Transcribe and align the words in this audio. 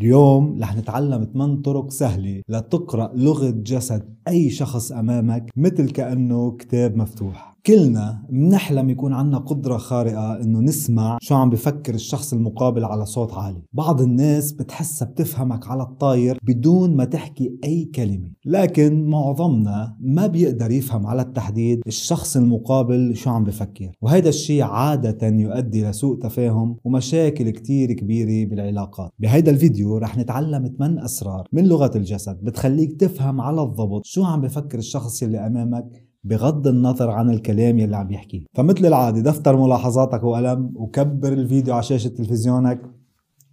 اليوم 0.00 0.58
رح 0.62 0.76
نتعلم 0.76 1.24
8 1.24 1.62
طرق 1.62 1.90
سهلة 1.90 2.42
لتقرأ 2.48 3.12
لغة 3.14 3.50
جسد 3.50 4.14
أي 4.28 4.50
شخص 4.50 4.92
أمامك 4.92 5.50
مثل 5.56 5.90
كأنه 5.90 6.56
كتاب 6.56 6.96
مفتوح. 6.96 7.57
كلنا 7.66 8.26
بنحلم 8.30 8.90
يكون 8.90 9.12
عنا 9.12 9.38
قدرة 9.38 9.76
خارقة 9.76 10.40
إنه 10.40 10.60
نسمع 10.60 11.18
شو 11.20 11.34
عم 11.34 11.50
بفكر 11.50 11.94
الشخص 11.94 12.32
المقابل 12.32 12.84
على 12.84 13.06
صوت 13.06 13.34
عالي. 13.34 13.62
بعض 13.72 14.00
الناس 14.00 14.52
بتحسها 14.52 15.08
بتفهمك 15.08 15.68
على 15.68 15.82
الطاير 15.82 16.38
بدون 16.42 16.96
ما 16.96 17.04
تحكي 17.04 17.58
أي 17.64 17.84
كلمة. 17.84 18.30
لكن 18.44 19.04
معظمنا 19.04 19.96
ما 20.00 20.26
بيقدر 20.26 20.70
يفهم 20.70 21.06
على 21.06 21.22
التحديد 21.22 21.80
الشخص 21.86 22.36
المقابل 22.36 23.16
شو 23.16 23.30
عم 23.30 23.44
بفكر. 23.44 23.92
وهذا 24.02 24.28
الشيء 24.28 24.62
عادة 24.62 25.28
يؤدي 25.28 25.84
لسوء 25.84 26.18
تفاهم 26.18 26.76
ومشاكل 26.84 27.50
كتير 27.50 27.92
كبيرة 27.92 28.48
بالعلاقات. 28.50 29.10
بهيدا 29.18 29.50
الفيديو 29.50 29.98
رح 29.98 30.18
نتعلم 30.18 30.74
8 30.78 31.04
أسرار 31.04 31.48
من 31.52 31.64
لغة 31.64 31.96
الجسد 31.96 32.38
بتخليك 32.42 33.00
تفهم 33.00 33.40
على 33.40 33.62
الضبط 33.62 34.04
شو 34.04 34.24
عم 34.24 34.40
بفكر 34.40 34.78
الشخص 34.78 35.22
اللي 35.22 35.46
أمامك 35.46 36.07
بغض 36.28 36.66
النظر 36.66 37.10
عن 37.10 37.30
الكلام 37.30 37.78
يلي 37.78 37.96
عم 37.96 38.12
يحكيه 38.12 38.44
فمثل 38.54 38.86
العادة 38.86 39.20
دفتر 39.20 39.56
ملاحظاتك 39.56 40.24
وقلم 40.24 40.72
وكبر 40.74 41.32
الفيديو 41.32 41.74
على 41.74 41.82
شاشة 41.82 42.08
تلفزيونك 42.08 42.80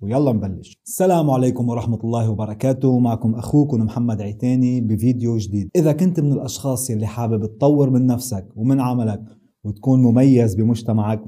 ويلا 0.02 0.32
نبلش. 0.32 0.78
السلام 0.86 1.30
عليكم 1.30 1.70
ورحمة 1.70 2.00
الله 2.04 2.30
وبركاته. 2.30 3.00
معكم 3.00 3.36
أخوكم 3.36 3.82
محمد 3.82 4.22
عيتاني 4.22 4.82
بفيديو 4.82 5.38
جديد. 5.38 5.70
إذا 5.76 5.92
كنت 5.92 6.20
من 6.20 6.32
الأشخاص 6.32 6.90
يلي 6.90 7.08
حابب 7.08 7.46
تطور 7.46 7.90
من 7.90 8.06
نفسك 8.06 8.48
ومن 8.56 8.80
عملك 8.80 9.22
وتكون 9.64 10.02
مميز 10.02 10.56
بمجتمعك 10.56 11.24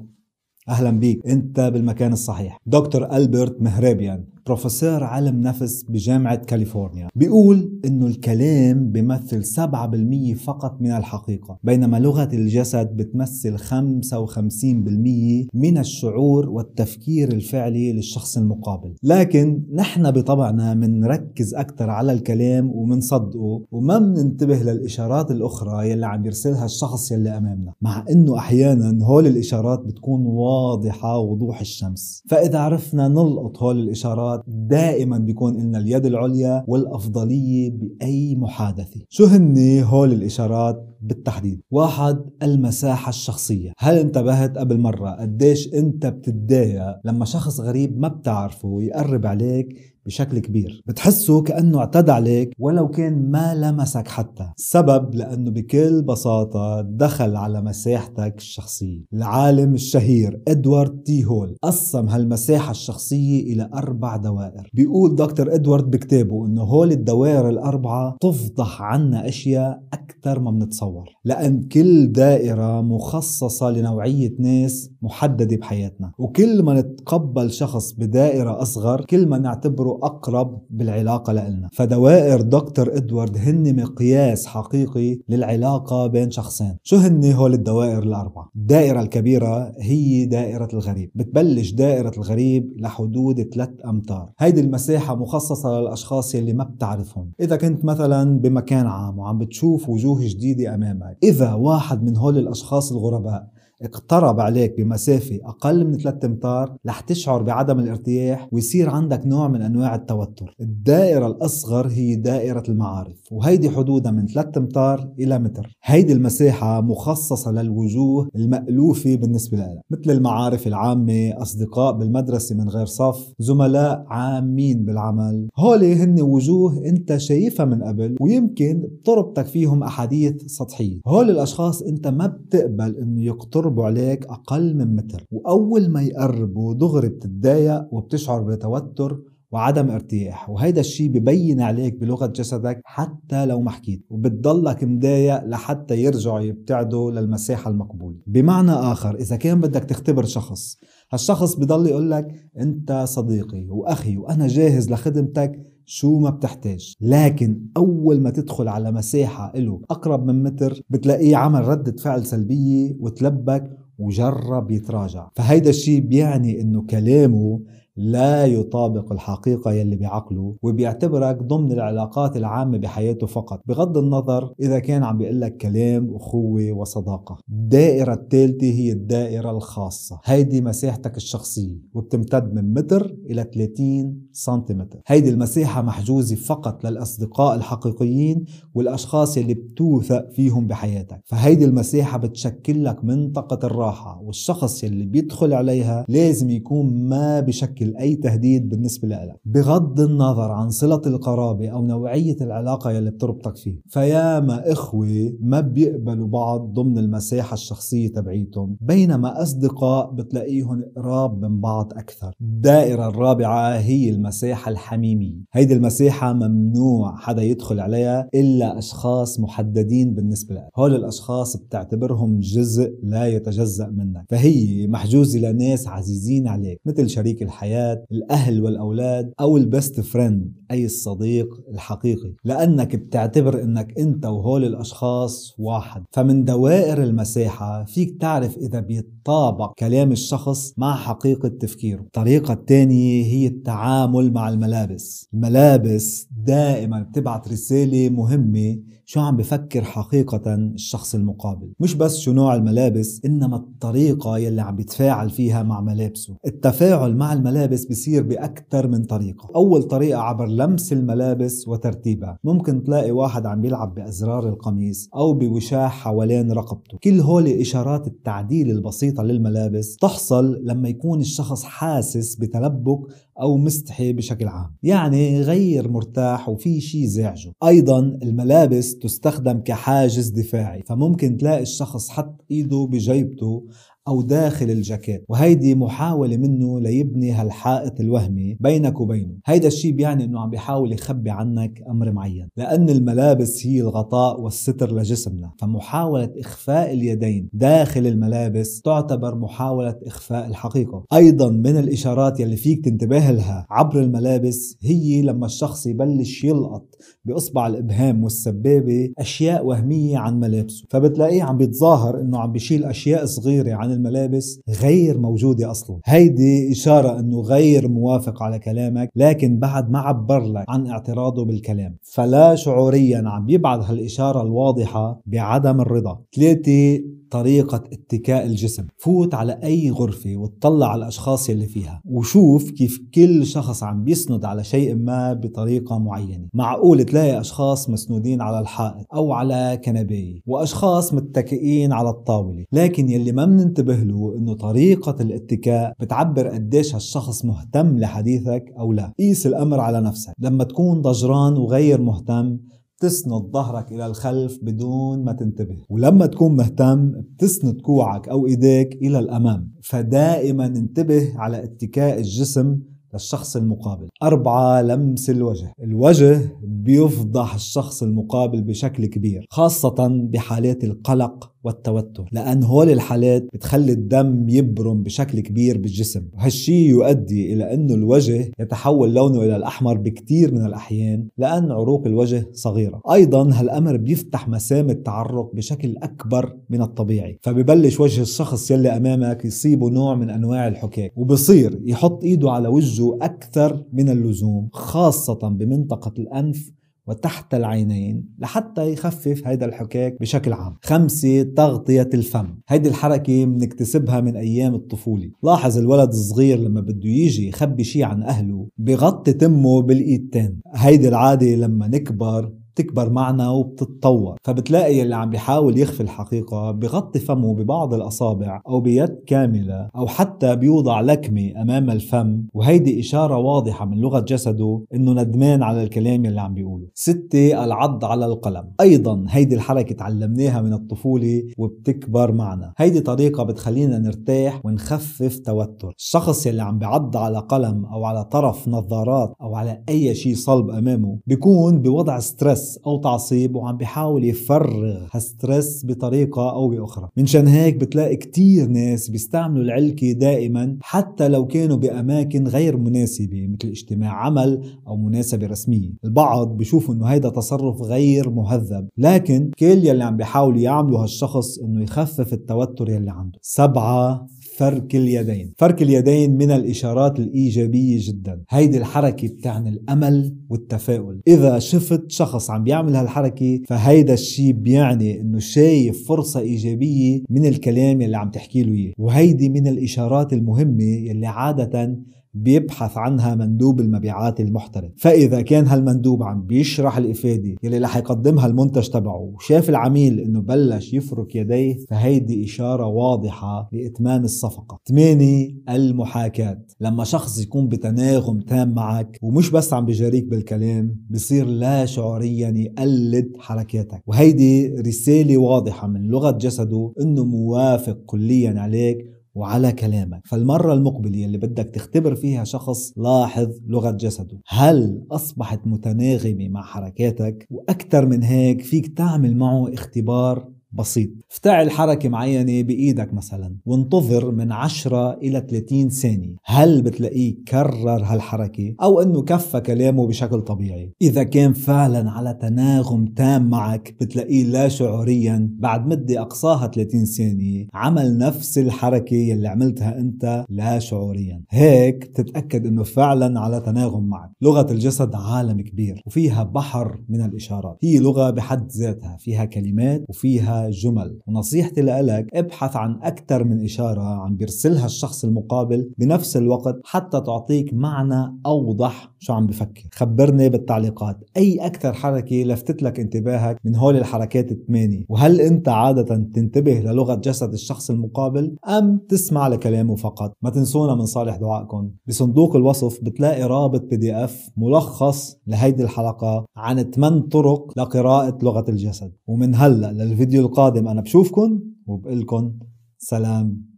أهلا 0.69 0.91
بيك. 0.99 1.27
أنت 1.27 1.59
بالمكان 1.59 2.13
الصحيح. 2.13 2.57
دكتور 2.66 3.11
ألبرت 3.11 3.61
مهرابيان 3.61 4.25
بروفيسور 4.47 5.03
علم 5.03 5.41
نفس 5.41 5.83
بجامعة 5.89 6.35
كاليفورنيا. 6.35 7.07
بيقول 7.15 7.79
إنه 7.85 8.07
الكلام 8.07 8.91
بيمثل 8.91 9.44
7% 9.44 10.33
فقط 10.33 10.81
من 10.81 10.91
الحقيقة 10.91 11.58
بينما 11.63 11.99
لغة 11.99 12.30
الجسد 12.33 12.88
بتمثل 12.88 13.57
55% 13.57 15.47
من 15.53 15.77
الشعور 15.77 16.49
والتفكير 16.49 17.31
الفعلي 17.31 17.94
للشخص 17.94 18.38
المقابل. 18.38 18.94
لكن 19.03 19.63
نحن 19.73 20.11
بطبعنا 20.11 20.73
منركز 20.73 21.53
أكثر 21.55 21.89
على 21.89 22.11
الكلام 22.11 22.72
ومنصدقه 22.72 23.61
وما 23.72 24.00
مننتبه 24.00 24.55
للإشارات 24.55 25.31
الأخرى 25.31 25.91
يلي 25.91 26.05
عم 26.05 26.25
يرسلها 26.25 26.66
الشخص 26.66 27.11
يلي 27.11 27.38
أمامنا 27.38 27.73
مع 27.81 28.05
إنه 28.09 28.38
أحيانا 28.38 29.05
هول 29.05 29.27
الإشارات 29.27 29.79
بتكون 29.79 30.25
واضحة 30.25 31.17
وضوح 31.19 31.59
الشمس. 31.59 32.23
فإذا 32.29 32.59
عرفنا 32.59 33.07
نلقط 33.07 33.57
هول 33.57 33.79
الإشارات 33.79 34.36
العلاقات 34.38 34.67
دائما 34.69 35.17
بيكون 35.17 35.57
لنا 35.57 35.77
اليد 35.77 36.05
العليا 36.05 36.63
والأفضلية 36.67 37.71
بأي 37.71 38.35
محادثة. 38.35 39.02
شو 39.09 39.25
هن 39.25 39.83
هول 39.83 40.13
الإشارات 40.13 40.97
بالتحديد؟ 41.02 41.61
واحد 41.71 42.17
المساحة 42.44 43.09
الشخصية. 43.09 43.71
هل 43.77 43.97
انتبهت 43.97 44.57
قبل 44.57 44.79
مرة 44.79 45.09
قديش 45.09 45.73
أنت 45.73 46.05
بتتضايق 46.05 46.95
لما 47.05 47.25
شخص 47.25 47.59
غريب 47.59 47.99
ما 47.99 48.07
بتعرفه 48.07 48.77
يقرب 48.81 49.25
عليك 49.25 49.97
بشكل 50.08 50.39
كبير. 50.39 50.81
بتحسه 50.86 51.41
كأنه 51.41 51.80
اعتدى 51.80 52.11
عليك 52.11 52.53
ولو 52.59 52.88
كان 52.88 53.31
ما 53.31 53.55
لمسك 53.55 54.08
حتى. 54.08 54.50
السبب 54.58 55.16
لأنه 55.16 55.52
بكل 55.52 56.02
بساطة 56.02 56.81
دخل 56.81 57.36
على 57.36 57.61
مساحتك 57.61 58.33
الشخصية. 58.38 59.02
العالم 59.13 59.73
الشهير 59.73 60.41
إدوارد 60.47 61.03
تي 61.03 61.25
هول 61.25 61.55
قسم 61.61 62.09
هالمساحة 62.09 62.72
الشخصية 62.72 63.53
إلى 63.53 63.69
أربع 63.73 64.16
دوائر. 64.17 64.69
بيقول 64.73 65.16
دكتور 65.16 65.55
إدوارد 65.55 65.91
بكتابه 65.91 66.45
إنه 66.45 66.63
هول 66.63 66.91
الدوائر 66.91 67.50
الأربعة 67.50 68.17
تفضح 68.22 68.81
عنا 68.81 69.28
أشياء 69.28 69.83
أكثر 69.94 70.39
ما 70.39 70.52
بنتصور. 70.52 71.09
لأن 71.25 71.63
كل 71.63 72.11
دائرة 72.11 72.81
مخصصة 72.81 73.69
لنوعية 73.69 74.35
ناس 74.39 74.91
محددة 75.01 75.57
بحياتنا. 75.57 76.12
وكل 76.18 76.63
ما 76.63 76.81
نتقبل 76.81 77.51
شخص 77.51 77.91
بدائرة 77.91 78.62
أصغر 78.62 79.06
كل 79.06 79.28
ما 79.28 79.38
نعتبره 79.38 79.97
أقرب 80.03 80.62
بالعلاقة 80.69 81.34
لإلنا. 81.34 81.69
فدوائر 81.74 82.41
دكتور 82.41 82.97
إدوارد 82.97 83.38
هن 83.38 83.75
مقياس 83.75 84.46
حقيقي 84.46 85.19
للعلاقة 85.30 86.08
بين 86.08 86.31
شخصين. 86.31 86.78
شو 86.84 86.97
هن 86.97 87.31
هول 87.31 87.53
الدوائر 87.53 88.03
الأربعة؟ 88.03 88.50
الدائرة 88.56 89.02
الكبيرة 89.02 89.74
هي 89.80 90.25
دائرة 90.25 90.68
الغريب. 90.74 91.12
بتبلش 91.16 91.72
دائرة 91.72 92.12
الغريب 92.18 92.74
لحدود 92.78 93.41
3 93.41 93.90
أمتار. 93.90 94.31
هيدي 94.40 94.62
المساحة 94.62 95.16
مخصصة 95.16 95.80
للأشخاص 95.80 96.36
يلي 96.36 96.53
ما 96.53 96.63
بتعرفهم. 96.63 97.31
إذا 97.40 97.56
كنت 97.56 97.86
مثلا 97.86 98.40
بمكان 98.40 98.86
عام 98.86 99.19
وعم 99.19 99.38
بتشوف 99.38 99.90
وجوه 99.90 100.19
جديدة 100.22 100.75
أمامك 100.75 101.18
إذا 101.24 101.53
واحد 101.53 102.03
من 102.03 102.18
هول 102.18 102.38
الأشخاص 102.38 102.91
الغرباء 102.91 103.56
اقترب 103.81 104.39
عليك 104.39 104.77
بمسافة 104.77 105.39
أقل 105.43 105.88
من 105.88 105.97
3 105.97 106.25
أمتار 106.25 106.77
رح 106.88 106.99
تشعر 106.99 107.41
بعدم 107.41 107.79
الارتياح 107.79 108.47
ويصير 108.51 108.89
عندك 108.89 109.25
نوع 109.25 109.47
من 109.47 109.61
أنواع 109.61 109.95
التوتر. 109.95 110.55
الدائرة 110.61 111.27
الأصغر 111.27 111.88
هي 111.88 112.15
دائرة 112.15 112.63
المعارف 112.69 113.17
وهيدي 113.31 113.69
حدودها 113.69 114.11
من 114.11 114.27
3 114.27 114.57
أمتار 114.57 115.13
إلى 115.19 115.39
متر. 115.39 115.77
هيدي 115.83 116.13
المساحة 116.13 116.81
مخصصة 116.81 117.51
للوجوه 117.51 118.29
المألوفة 118.35 119.15
بالنسبة 119.15 119.57
لك 119.57 119.81
مثل 119.91 120.11
المعارف 120.11 120.67
العامة 120.67 121.41
أصدقاء 121.41 121.97
بالمدرسة 121.97 122.55
من 122.55 122.69
غير 122.69 122.85
صف 122.85 123.33
زملاء 123.39 124.05
عامين 124.07 124.85
بالعمل. 124.85 125.47
هولي 125.57 125.95
هن 125.95 126.21
وجوه 126.21 126.85
أنت 126.85 127.17
شايفها 127.17 127.65
من 127.65 127.83
قبل 127.83 128.15
ويمكن 128.21 128.88
بتربطك 129.01 129.45
فيهم 129.45 129.83
أحاديث 129.83 130.45
سطحية. 130.45 130.99
هول 131.07 131.29
الأشخاص 131.29 131.81
أنت 131.81 132.07
ما 132.07 132.27
بتقبل 132.27 132.95
أنه 132.97 133.23
يقترب 133.23 133.66
يقربوا 133.67 133.85
عليك 133.85 134.25
أقل 134.25 134.75
من 134.75 134.95
متر. 134.95 135.25
وأول 135.31 135.89
ما 135.89 136.01
يقربوا 136.01 136.73
دغري 136.73 137.09
بتتضايق 137.09 137.94
وبتشعر 137.94 138.41
بتوتر 138.41 139.19
وعدم 139.51 139.91
ارتياح. 139.91 140.50
وهيدا 140.50 140.81
الشيء 140.81 141.09
ببين 141.09 141.61
عليك 141.61 142.00
بلغة 142.00 142.25
جسدك 142.25 142.81
حتى 142.85 143.45
لو 143.45 143.61
ما 143.61 143.72
حكيت. 143.72 144.06
وبتضلك 144.09 144.83
مضايق 144.83 145.45
لحتى 145.45 146.01
يرجعوا 146.03 146.39
يبتعدوا 146.39 147.11
للمساحة 147.11 147.72
المقبولة. 147.72 148.17
بمعنى 148.27 148.72
آخر 148.72 149.16
إذا 149.16 149.35
كان 149.35 149.61
بدك 149.61 149.83
تختبر 149.83 150.23
شخص 150.23 150.77
هالشخص 151.11 151.56
بضل 151.56 151.88
يقول 151.88 152.11
لك 152.11 152.27
أنت 152.59 153.03
صديقي 153.07 153.67
وأخي 153.69 154.17
وأنا 154.17 154.47
جاهز 154.47 154.91
لخدمتك 154.91 155.76
شو 155.90 156.20
ما 156.20 156.30
بتحتاج. 156.30 156.94
لكن 157.02 157.62
أول 157.78 158.22
ما 158.22 158.30
تدخل 158.30 158.68
على 158.68 158.92
مساحة 158.92 159.53
له 159.56 159.81
أقرب 159.92 160.25
من 160.25 160.44
متر 160.44 160.81
بتلاقيه 160.90 161.36
عمل 161.36 161.68
ردة 161.68 161.96
فعل 162.02 162.25
سلبية 162.25 162.98
وتلبك 163.00 163.78
وجرب 164.00 164.72
يتراجع. 164.72 165.30
فهيدا 165.36 165.70
الشيء 165.70 166.00
بيعني 166.00 166.62
إنه 166.62 166.81
كلامه 166.81 167.59
لا 167.97 168.46
يطابق 168.46 169.12
الحقيقة 169.12 169.72
يلي 169.72 169.96
بعقله 169.96 170.56
وبيعتبرك 170.62 171.44
ضمن 171.44 171.72
العلاقات 171.72 172.38
العامة 172.38 172.78
بحياته 172.78 173.28
فقط. 173.28 173.62
بغض 173.66 173.97
النظر 173.97 174.53
إذا 174.59 174.80
كان 174.80 175.03
عم 175.03 175.18
بيقول 175.18 175.41
لك 175.41 175.58
كلام 175.58 176.16
أخوة 176.16 176.72
وصداقة 176.72 177.38
الدائرة 177.50 178.13
الثالثة 178.13 178.66
هي 178.68 178.91
الدائرة 178.91 179.52
الخاصة. 179.52 180.19
هيدي 180.25 180.62
مساحتك 180.62 181.18
الشخصية 181.18 181.78
وبتمتد 181.94 182.53
من 182.53 182.74
متر 182.74 183.16
إلى 183.30 183.46
30 183.53 184.22
سنتيمتر. 184.31 185.00
هيدي 185.07 185.30
المساحة 185.30 185.81
محجوزة 185.81 186.36
فقط 186.36 186.84
للأصدقاء 186.86 187.56
الحقيقيين 187.56 188.46
والأشخاص 188.74 189.38
يلي 189.38 189.53
بتوثق 189.53 190.31
فيهم 190.31 190.68
بحياتك. 190.68 191.22
فهيدي 191.25 191.66
المساحة 191.66 192.18
بتشكل 192.18 192.86
لك 192.86 193.03
منطقة 193.06 193.66
الراحة 193.68 194.22
والشخص 194.24 194.84
يلي 194.84 195.06
بيدخل 195.06 195.53
عليها 195.53 196.06
لازم 196.09 196.50
يكون 196.50 196.94
ما 197.09 197.40
بشكل 197.40 197.87
يشكل 197.88 197.98
أي 197.98 198.16
تهديد 198.16 198.70
بالنسبة 198.70 199.08
لك 199.08 199.40
بغض 199.46 200.00
النظر 200.00 200.52
عن 200.52 200.70
صلة 200.70 201.02
القرابة 201.06 201.69
أو 201.69 201.86
نوعية 201.86 202.36
العلاقة 202.42 202.92
يلي 202.92 203.12
بتربطك 203.12 203.57
فيه. 203.57 203.75
فياما 203.88 204.72
إخوة 204.72 205.34
ما 205.39 205.60
بيقبلوا 205.62 206.28
بعض 206.28 206.74
ضمن 206.74 206.98
المساحة 206.98 207.54
الشخصية 207.54 208.07
تبعيتهم 208.07 208.78
بينما 208.81 209.42
أصدقاء 209.42 210.12
بتلاقيهم 210.12 210.84
قراب 210.95 211.45
من 211.45 211.60
بعض 211.62 211.94
أكثر. 211.94 212.34
الدائرة 212.42 213.07
الرابعة 213.07 213.78
هي 213.78 214.10
المساحة 214.10 214.72
الحميمية. 214.72 215.38
هيدي 215.54 215.74
المساحة 215.74 216.33
ممنوع 216.33 217.16
حدا 217.16 217.42
يدخل 217.42 217.80
عليها 217.80 218.30
إلا 218.36 218.78
أشخاص 218.78 219.40
محددين 219.40 220.13
بالنسبة 220.13 220.56
لك. 220.56 220.68
هول 220.78 220.95
الأشخاص 220.95 221.57
بتعتبرهم 221.57 222.40
جزء 222.40 222.94
لا 223.04 223.28
يتجزأ 223.28 223.88
منك. 223.88 224.25
فهي 224.30 224.88
محجوزة 224.88 225.40
لناس 225.40 225.88
عزيزين 225.88 226.48
عليك 226.48 226.80
مثل 226.86 227.10
شريك 227.10 227.44
الحياة 227.44 227.76
الحياة 227.77 228.06
الأهل 228.12 228.63
والأولاد 228.63 229.33
أو 229.39 229.57
البست 229.57 230.01
فريند 230.01 230.53
أي 230.71 230.85
الصديق 230.85 231.47
الحقيقي. 231.74 232.33
لأنك 232.44 232.95
بتعتبر 232.95 233.63
أنك 233.63 234.00
أنت 234.00 234.25
وهول 234.25 234.65
الأشخاص 234.65 235.56
واحد. 235.57 236.03
فمن 236.12 236.45
دوائر 236.45 237.03
المساحة 237.03 237.83
فيك 237.83 238.21
تعرف 238.21 238.57
إذا 238.57 238.79
بيتطابق 239.27 239.74
كلام 239.79 240.12
الشخص 240.12 240.74
مع 240.77 240.95
حقيقة 240.95 241.50
تفكيره. 241.50 242.01
الطريقة 242.01 242.53
الثانية 242.53 243.25
هي 243.25 243.47
التعامل 243.47 244.33
مع 244.33 244.50
الملابس. 244.50 245.29
الملابس 245.33 246.27
دائما 246.45 247.00
بتبعت 247.01 247.47
رسالة 247.47 248.09
مهمة 248.09 248.77
شو 249.06 249.19
عم 249.19 249.38
بفكر 249.38 249.83
حقيقة 249.83 250.56
الشخص 250.56 251.15
المقابل. 251.15 251.74
مش 251.79 251.94
بس 251.94 252.18
شو 252.18 252.33
نوع 252.33 252.56
الملابس 252.56 253.21
إنما 253.25 253.56
الطريقة 253.56 254.38
يلي 254.38 254.62
عم 254.62 254.75
بيتفاعل 254.75 255.30
فيها 255.30 255.63
مع 255.63 255.81
ملابسه. 255.81 256.35
التفاعل 256.45 257.15
مع 257.15 257.33
الملابس 257.33 257.85
بيصير 257.85 258.23
بأكثر 258.23 258.88
من 258.88 259.03
طريقة. 259.03 259.50
أول 259.56 259.83
طريقة 259.83 260.21
عبر 260.21 260.47
لمس 260.47 260.94
الملابس 260.94 261.68
وترتيبها. 261.68 262.39
ممكن 262.44 262.83
تلاقي 262.83 263.12
واحد 263.12 263.45
عم 263.45 263.62
بيلعب 263.62 263.95
بأزرار 263.95 264.50
القميص 264.50 265.09
أو 265.15 265.33
بوشاح 265.33 265.91
حوالين 266.03 266.51
رقبته. 266.51 266.97
كل 267.03 267.19
هول 267.19 267.47
إشارات 267.47 268.07
التعديل 268.07 268.71
البسيطة 269.18 269.24
للملابس 269.24 269.96
تحصل 269.96 270.62
لما 270.64 270.90
يكون 270.90 271.22
الشخص 271.22 271.64
حاسس 271.64 272.36
بتلبك 272.36 273.00
أو 273.42 273.58
مستحي 273.58 274.14
بشكل 274.14 274.48
عام. 274.48 274.75
يعني 274.84 275.42
غير 275.42 275.90
مرتاح 275.90 276.50
وفي 276.50 276.81
شي 276.81 277.08
زعجه. 277.08 277.52
أيضا 277.64 278.00
الملابس 278.00 278.98
تستخدم 278.98 279.60
كحاجز 279.60 280.30
دفاعي 280.30 280.84
فممكن 280.84 281.38
تلاقي 281.38 281.62
الشخص 281.62 282.10
حط 282.10 282.46
إيده 282.52 282.88
بجيبته 282.92 283.66
أو 284.07 284.21
داخل 284.21 284.69
الجاكيت. 284.69 285.25
وهيدي 285.30 285.75
محاولة 285.75 286.38
منه 286.38 286.80
ليبني 286.80 287.31
هالحائط 287.31 288.00
الوهمي 288.00 288.57
بينك 288.59 289.01
وبينه. 289.01 289.33
هيدا 289.45 289.68
الشيء 289.68 289.92
بيعني 289.92 290.24
أنه 290.24 290.39
عم 290.39 290.50
بيحاول 290.50 290.94
يخبي 290.94 291.30
عنك 291.30 291.83
أمر 291.89 292.12
معين. 292.12 292.50
لأن 292.57 292.89
الملابس 292.89 293.68
هي 293.68 293.81
الغطاء 293.81 294.42
والستر 294.42 294.95
لجسمنا. 294.95 295.51
فمحاولة 295.59 296.30
إخفاء 296.39 296.94
اليدين 296.94 297.50
داخل 297.54 298.07
الملابس 298.07 298.81
تعتبر 298.81 299.36
محاولة 299.36 299.95
إخفاء 300.07 300.48
الحقيقة. 300.48 301.04
أيضا 301.13 301.50
من 301.50 301.77
الإشارات 301.77 302.39
يلي 302.39 302.56
فيك 302.56 302.86
تنتبه 302.86 303.31
لها 303.31 303.68
عبر 303.69 304.01
الملابس 304.01 304.77
هي 304.81 305.21
لما 305.21 305.45
الشخص 305.45 305.86
يبلش 305.88 306.44
يلقط 306.44 306.95
بإصبع 307.25 307.68
الإبهام 307.68 308.24
والسبابة 308.24 309.09
أشياء 309.18 309.65
وهمية 309.65 310.18
عن 310.18 310.39
ملابسه. 310.39 310.86
فبتلاقيه 310.89 311.44
عم 311.44 311.57
بيتظاهر 311.57 312.21
أنه 312.21 312.39
عم 312.39 312.51
بيشيل 312.51 312.86
أشياء 312.86 313.25
صغيرة 313.25 313.74
عن 313.74 313.92
الملابس 313.97 314.59
غير 314.81 315.17
موجودة 315.17 315.71
أصلا. 315.71 315.99
هيدي 316.05 316.71
إشارة 316.71 317.19
أنه 317.19 317.41
غير 317.41 317.88
موافق 317.88 318.44
على 318.44 318.59
كلامك 318.59 319.09
لكن 319.15 319.59
بعد 319.59 319.91
ما 319.91 319.99
عبر 319.99 320.44
لك 320.44 320.65
عن 320.69 320.88
اعتراضه 320.88 321.45
بالكلام. 321.45 321.97
فلا 322.03 322.55
شعوريا 322.55 323.23
عم 323.25 323.49
يبعد 323.49 323.81
هالإشارة 323.83 324.41
الواضحة 324.41 325.21
بعدم 325.25 325.81
الرضا. 325.81 326.19
ثلاثة 326.35 326.99
طريقة 327.31 327.83
اتكاء 327.94 328.45
الجسم. 328.45 328.88
فوت 328.97 329.33
على 329.33 329.59
أي 329.63 329.91
غرفة 329.91 330.38
وتطلع 330.38 330.88
على 330.91 331.01
الأشخاص 331.01 331.50
يلي 331.50 331.65
فيها. 331.68 332.01
وشوف 332.06 332.71
كيف 332.71 333.00
كل 333.15 333.45
شخص 333.45 333.83
عم 333.83 334.03
بيسند 334.03 334.45
على 334.45 334.63
شيء 334.63 334.95
ما 334.95 335.33
بطريقة 335.33 335.97
معينة. 335.97 336.47
معقول 336.53 337.03
تلاقي 337.03 337.39
أشخاص 337.39 337.89
مسنودين 337.89 338.41
على 338.41 338.59
الحائط 338.59 339.06
أو 339.13 339.33
على 339.33 339.81
كنباية 339.85 340.41
وأشخاص 340.45 341.13
متكئين 341.13 341.94
على 341.94 342.09
الطاولة. 342.09 342.65
لكن 342.71 343.09
يلي 343.09 343.31
ما 343.31 343.45
مننتبه 343.45 343.95
له 343.95 344.35
أنه 344.38 344.53
طريقة 344.53 345.15
الاتكاء 345.21 345.94
بتعبر 346.00 346.47
قديش 346.47 346.95
هالشخص 346.95 347.45
مهتم 347.45 347.97
لحديثك 348.00 348.73
أو 348.80 348.94
لا. 348.94 349.13
قيس 349.19 349.47
الأمر 349.47 349.80
على 349.80 350.01
نفسك. 350.01 350.33
لما 350.39 350.63
تكون 350.63 351.01
ضجران 351.01 351.57
وغير 351.57 352.01
مهتم 352.01 352.57
بتسند 352.97 353.51
ظهرك 353.53 353.91
إلى 353.91 354.05
الخلف 354.05 354.59
بدون 354.61 355.23
ما 355.23 355.33
تنتبه. 355.33 355.77
ولما 355.89 356.25
تكون 356.25 356.55
مهتم 356.55 357.11
بتسند 357.11 357.81
كوعك 357.81 358.29
أو 358.29 358.47
إيديك 358.47 358.94
إلى 358.94 359.19
الأمام. 359.19 359.71
فدائما 359.83 360.65
انتبه 360.65 361.39
على 361.39 361.63
اتكاء 361.63 362.17
الجسم 362.17 362.79
للشخص 363.13 363.55
المقابل. 363.55 364.09
أربعة 364.23 364.81
لمس 364.81 365.29
الوجه. 365.29 365.73
الوجه 365.83 366.39
بيفضح 366.63 367.55
الشخص 367.55 368.03
المقابل 368.03 368.61
بشكل 368.61 369.05
كبير 369.05 369.45
خاصة 369.49 370.27
بحالات 370.31 370.83
القلق 370.83 371.51
والتوتر 371.68 372.30
لأن 372.31 372.64
هول 372.64 372.90
الحالات 372.90 373.48
بتخلي 373.54 373.92
الدم 373.92 374.50
يبرم 374.50 375.04
بشكل 375.04 375.40
كبير 375.40 375.78
بالجسم. 375.78 376.24
وهالشي 376.34 376.88
يؤدي 376.88 377.54
إلى 377.54 377.74
أنه 377.74 377.94
الوجه 377.94 378.52
يتحول 378.60 379.14
لونه 379.14 379.42
إلى 379.42 379.56
الأحمر 379.56 379.98
بكثير 379.98 380.54
من 380.54 380.66
الأحيان 380.66 381.28
لأن 381.38 381.72
عروق 381.72 382.06
الوجه 382.08 382.50
صغيرة. 382.54 383.02
أيضا 383.14 383.50
هالأمر 383.54 383.98
بيفتح 383.98 384.50
مسام 384.50 384.90
التعرق 384.90 385.56
بشكل 385.56 385.96
أكبر 385.98 386.58
من 386.69 386.81
الطبيعي 386.81 387.40
فببلش 387.42 388.00
وجه 388.00 388.22
الشخص 388.22 388.72
يلي 388.72 388.98
أمامك 388.98 389.46
يصيبه 389.46 389.90
نوع 389.90 390.16
من 390.16 390.30
أنواع 390.30 390.68
الحكاك 390.68 391.14
وبصير 391.18 391.80
يحط 391.86 392.24
إيده 392.24 392.52
على 392.52 392.68
وجهه 392.68 393.18
أكثر 393.22 393.84
من 393.94 394.10
اللزوم 394.10 394.69
خاصة 394.74 395.50
بمنطقة 395.50 396.14
الأنف 396.19 396.72
وتحت 397.07 397.54
العينين 397.54 398.25
لحتى 398.39 398.92
يخفف 398.94 399.42
هيدا 399.45 399.65
الحكاك 399.65 400.19
بشكل 400.19 400.54
عام. 400.54 400.75
خمسة 400.81 401.42
تغطية 401.44 402.09
الفم. 402.13 402.57
هيدي 402.68 402.89
الحركة 402.89 403.45
بنكتسبها 403.45 404.21
من 404.21 404.36
أيام 404.36 404.75
الطفولة. 404.75 405.30
لاحظ 405.44 405.77
الولد 405.77 406.09
الصغير 406.09 406.59
لما 406.59 406.81
بده 406.81 407.09
يجي 407.09 407.48
يخبي 407.48 407.83
شي 407.83 408.04
عن 408.04 408.24
أهله 408.24 408.68
بغطي 408.77 409.33
تمه 409.33 409.81
بالإيدتين 409.81 410.59
هيدي 410.75 411.07
العادة 411.07 411.56
لما 411.56 411.88
نكبر 411.88 412.51
بتكبر 412.77 413.09
معنا 413.09 413.50
وبتتطور. 413.50 414.38
فبتلاقي 414.44 415.01
اللي 415.01 415.15
عم 415.15 415.29
بيحاول 415.29 415.79
يخفي 415.79 416.01
الحقيقة 416.01 416.71
بغطي 416.71 417.19
فمه 417.19 417.53
ببعض 417.53 417.94
الأصابع 417.94 418.62
أو 418.68 418.79
بيد 418.79 419.15
كاملة 419.27 419.89
أو 419.95 420.07
حتى 420.07 420.56
بيوضع 420.56 421.01
لكمة 421.01 421.62
أمام 421.62 421.89
الفم. 421.89 422.44
وهيدي 422.53 423.00
إشارة 423.00 423.38
واضحة 423.38 423.85
من 423.85 423.97
لغة 423.97 424.19
جسده 424.19 424.83
إنه 424.94 425.13
ندمان 425.13 425.63
على 425.63 425.83
الكلام 425.83 426.25
اللي 426.25 426.41
عم 426.41 426.53
بيقوله. 426.53 426.88
ستة 426.94 427.63
العض 427.63 428.06
على 428.06 428.25
القلم. 428.25 428.71
أيضا 428.81 429.25
هيدي 429.30 429.56
الحركة 429.56 429.95
تعلمناها 429.95 430.62
من 430.62 430.73
الطفولة 430.73 431.44
وبتكبر 431.57 432.31
معنا. 432.31 432.73
هيدي 432.77 433.00
طريقة 433.00 433.44
بتخلينا 433.44 434.00
نرتاح 434.00 434.65
ونخفف 434.65 435.39
توتر. 435.39 435.94
الشخص 435.97 436.47
اللي 436.47 436.63
عم 436.63 436.80
بيعض 436.80 437.18
على 437.18 437.39
قلم 437.39 437.85
أو 437.85 438.06
على 438.06 438.23
طرف 438.23 438.68
نظارات 438.68 439.33
أو 439.41 439.56
على 439.56 439.83
أي 439.89 440.15
شيء 440.15 440.35
صلب 440.35 440.69
أمامه 440.69 441.18
بيكون 441.27 441.81
بوضع 441.81 442.19
stress 442.19 442.67
أو 442.86 443.02
تعصيب 443.02 443.56
وعم 443.56 443.78
بيحاول 443.78 444.25
يفرغ 444.25 445.08
هال 445.12 445.30
stress 445.30 445.86
بطريقة 445.86 446.52
أو 446.52 446.68
بأخرى. 446.68 447.10
منشان 447.18 447.48
هيك 447.48 447.75
بتلاقي 447.75 448.16
كتير 448.16 448.68
ناس 448.68 449.10
بيستعملوا 449.10 449.64
العلكة 449.64 450.12
دائما 450.12 450.78
حتى 450.81 451.28
لو 451.28 451.48
كانوا 451.48 451.78
بأماكن 451.78 452.48
غير 452.48 452.78
مناسبة 452.78 453.48
مثل 453.48 453.68
اجتماع 453.68 454.25
عمل 454.25 454.62
أو 454.88 454.98
مناسبة 454.98 455.48
رسمية. 455.48 455.90
البعض 456.06 456.58
بيشوفوا 456.58 456.96
إنه 456.96 457.06
هيدا 457.06 457.30
تصرف 457.30 457.81
غير 457.81 458.30
مهذب 458.30 458.88
لكن 458.97 459.52
كل 459.59 459.66
يلي 459.66 460.04
عم 460.04 460.18
بيحاول 460.18 460.57
يعمله 460.59 461.04
هالشخص 461.04 461.59
إنه 461.59 461.83
يخفف 461.83 462.33
التوتر 462.33 462.90
يلي 462.90 463.12
عنده. 463.12 463.40
سبعة 463.42 464.28
فرك 464.57 464.95
اليدين. 464.95 465.54
فرك 465.57 465.81
اليدين 465.81 466.37
من 466.37 466.52
الإشارات 466.52 467.19
الإيجابية 467.19 467.97
جدا. 468.02 468.44
هيدي 468.49 468.78
الحركة 468.78 469.28
بتعني 469.28 469.69
الأمل 469.69 470.35
والتفاؤل. 470.49 471.21
إذا 471.28 471.59
شفت 471.59 472.11
شخص 472.11 472.49
عم 472.49 472.64
بيعمل 472.64 472.95
هالحركة 472.95 473.61
فهيدا 473.68 474.14
الشيء 474.14 474.52
بيعني 474.52 475.21
إنه 475.21 475.40
شايف 475.40 476.07
فرصة 476.07 476.40
إيجابية 476.40 477.23
من 477.30 477.45
الكلام 477.45 478.02
اللي 478.02 478.18
عم 478.18 478.31
تحكي 478.31 478.64
له 478.64 478.73
إياه. 478.73 478.94
وهيدي 478.97 479.49
من 479.49 479.68
الإشارات 479.68 480.33
المهمة 480.33 481.11
اللي 481.11 481.28
عادة 481.28 481.97
بيبحث 482.34 482.98
عنها 482.98 483.36
مندوب 483.36 483.80
المبيعات 483.80 484.40
المحترف. 484.40 484.92
فإذا 484.98 485.42
كان 485.42 485.68
هالمندوب 485.68 486.24
عم 486.24 486.42
بيشرح 486.44 486.98
الإفادة 486.98 487.56
يلي 487.64 487.78
رح 487.78 487.98
يقدمها 487.98 488.48
المنتج 488.48 488.88
تبعه 488.90 489.31
وشاف 489.36 489.69
العميل 489.69 490.19
إنه 490.19 490.42
بلش 490.42 490.94
يفرك 490.94 491.36
يديه 491.36 491.78
فهيدي 491.90 492.46
إشارة 492.46 492.86
واضحة 492.86 493.69
لإتمام 493.72 494.24
الصفقة. 494.24 494.80
8 494.88 495.56
المحاكاة. 495.69 496.62
لما 496.81 497.04
شخص 497.04 497.42
يكون 497.42 497.68
بتناغم 497.68 498.40
تام 498.40 498.74
معك 498.74 499.19
ومش 499.22 499.50
بس 499.50 499.74
عم 499.74 499.86
بجاريك 499.86 500.26
بالكلام 500.26 500.96
بصير 501.10 501.46
لا 501.46 501.86
شعوريا 501.86 502.54
يقلد 502.56 503.31
حركاتك. 503.40 504.04
وهيدي 504.07 504.68
رسالة 504.68 505.38
واضحة 505.38 505.88
من 505.88 506.02
لغة 506.02 506.31
جسده 506.31 506.94
إنه 507.02 507.26
موافق 507.26 507.98
كليا 508.06 508.60
عليك 508.60 509.17
وعلى 509.37 509.71
كلامك. 509.71 510.21
فالمرة 510.27 510.73
المقبلة 510.73 511.25
اللي 511.25 511.37
بدك 511.37 511.69
تختبر 511.69 512.15
فيها 512.15 512.43
شخص 512.43 512.93
لاحظ 512.97 513.49
لغة 513.67 513.91
جسده. 513.91 514.41
هل 514.47 515.03
أصبحت 515.12 515.67
متناغمة 515.67 516.49
مع 516.49 516.62
حركاتك؟ 516.62 517.47
وأكثر 517.51 518.06
من 518.06 518.23
هيك 518.23 518.62
فيك 518.62 518.97
تعمل 518.97 519.38
معه 519.38 519.73
اختبار؟ 519.73 520.57
بسيط. 520.71 521.10
افتعل 521.32 521.71
حركة 521.71 522.10
معينة 522.10 522.63
بإيدك 522.63 523.13
مثلا 523.13 523.56
وانتظر 523.65 524.32
من 524.32 524.52
10 524.52 525.13
إلى 525.13 525.45
30 525.50 525.89
ثانية. 525.89 526.36
هل 526.45 526.82
بتلاقيه 526.82 527.36
كرر 527.47 528.04
هالحركة؟ 528.04 528.76
أو 528.82 529.02
أنه 529.02 529.21
كفى 529.21 529.60
كلامه 529.60 530.08
بشكل 530.08 530.41
طبيعي. 530.41 530.93
إذا 531.02 531.24
كان 531.24 531.54
فعلا 531.54 532.12
على 532.12 532.38
تناغم 532.41 533.06
تام 533.06 533.50
معك 533.50 533.95
بتلاقيه 534.02 534.43
لا 534.43 534.67
شعوريا. 534.67 535.50
بعد 535.60 535.88
مدة 535.88 536.21
أقصاها 536.21 536.67
30 536.67 537.06
ثانية 537.06 537.67
عمل 537.74 538.17
نفس 538.17 538.58
الحركة 538.58 539.15
يلي 539.15 539.47
عملتها 539.47 540.00
أنت 540.00 540.45
لا 540.50 540.80
شعوريا. 540.80 541.43
هيك 541.50 542.04
تتأكد 542.04 542.65
أنه 542.65 542.84
فعلا 542.84 543.39
على 543.39 543.60
تناغم 543.60 544.04
معك. 544.04 544.32
لغة 544.41 544.71
الجسد 544.71 545.15
عالم 545.15 545.62
كبير 545.62 546.02
وفيها 546.06 546.43
بحر 546.43 547.00
من 547.10 547.21
الإشارات. 547.26 547.78
هي 547.84 548.00
لغة 548.00 548.30
بحد 548.30 548.71
ذاتها 548.71 549.17
فيها 549.19 549.45
كلمات 549.45 550.06
وفيها 550.10 550.66
جمل. 550.69 551.19
ونصيحتي 551.28 551.82
لك 551.82 552.28
ابحث 552.34 552.76
عن 552.76 553.00
أكثر 553.04 553.43
من 553.43 553.63
إشارة 553.63 554.02
عم 554.02 554.36
بيرسلها 554.36 554.86
الشخص 554.86 555.26
المقابل 555.26 555.89
بنفس 555.97 556.38
الوقت 556.38 556.76
حتى 556.84 557.21
تعطيك 557.21 557.74
معنى 557.74 558.39
أوضح 558.45 559.13
شو 559.19 559.34
عم 559.34 559.47
بفكر. 559.47 559.84
خبرني 559.93 560.50
بالتعليقات. 560.50 561.17
أي 561.38 561.58
أكثر 561.58 561.93
حركة 561.93 562.36
لفتت 562.36 562.84
لك 562.84 563.00
انتباهك 563.00 563.58
من 563.65 563.76
هول 563.76 563.97
الحركات 563.97 564.52
الثمانية؟ 564.52 565.06
وهل 565.10 565.41
أنت 565.41 565.69
عادة 565.69 566.15
تنتبه 566.34 566.80
للغة 566.80 567.15
جسد 567.15 567.54
الشخص 567.54 567.89
المقابل 567.89 568.56
أم 568.69 568.97
تسمع 569.10 569.47
لكلامه 569.47 569.95
فقط؟ 569.95 570.34
ما 570.41 570.50
تنسونا 570.50 570.95
من 570.95 571.06
صالح 571.06 571.38
دعائكم. 571.38 571.89
بصندوق 572.08 572.56
الوصف 572.56 573.00
بتلاقي 573.04 573.43
رابط 573.43 573.84
بي 573.84 573.95
دي 573.95 574.15
اف 574.15 574.50
ملخص 574.58 575.38
لهيدي 575.47 575.84
الحلقة 575.84 576.45
عن 576.56 576.91
8 576.91 577.21
طرق 577.21 577.74
لقراءة 577.78 578.38
لغة 578.43 578.65
الجسد. 578.69 579.12
ومن 579.28 579.56
هلأ 579.56 579.91
للفيديو 579.91 580.46
القادم. 580.47 580.88
أنا 580.88 581.01
بشوفكن 581.01 581.62
وبقلكن 581.86 582.60
سلام. 582.97 583.77